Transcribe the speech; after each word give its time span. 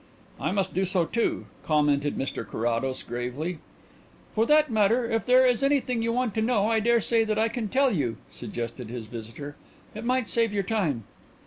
"I 0.39 0.51
must 0.51 0.73
do 0.73 0.83
so 0.83 1.05
too," 1.05 1.45
commented 1.63 2.17
Mr 2.17 2.43
Carrados 2.43 3.03
gravely. 3.03 3.59
"For 4.33 4.47
that 4.47 4.71
matter, 4.71 5.07
if 5.07 5.27
there 5.27 5.45
is 5.45 5.61
anything 5.61 6.01
you 6.01 6.11
want 6.11 6.33
to 6.33 6.41
know, 6.41 6.65
I 6.67 6.79
dare 6.79 6.99
say 6.99 7.23
that 7.23 7.37
I 7.37 7.49
can 7.49 7.69
tell 7.69 7.91
you," 7.91 8.17
suggested 8.31 8.89
his 8.89 9.05
visitor. 9.05 9.55
"It 9.93 10.03
might 10.03 10.27
save 10.27 10.53
your 10.53 10.63
time." 10.63 11.03